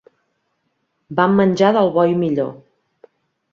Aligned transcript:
Vam 1.19 1.37
menjar 1.41 1.71
del 1.77 1.93
bo 1.99 2.09
i 2.15 2.19
millor. 2.25 2.53